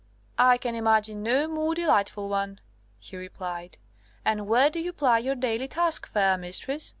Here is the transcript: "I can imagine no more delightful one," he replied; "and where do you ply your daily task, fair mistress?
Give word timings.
"I 0.39 0.57
can 0.57 0.73
imagine 0.73 1.21
no 1.21 1.47
more 1.47 1.75
delightful 1.75 2.27
one," 2.27 2.59
he 2.97 3.17
replied; 3.17 3.77
"and 4.25 4.47
where 4.47 4.71
do 4.71 4.79
you 4.79 4.91
ply 4.93 5.19
your 5.19 5.35
daily 5.35 5.67
task, 5.67 6.07
fair 6.07 6.39
mistress? 6.39 6.89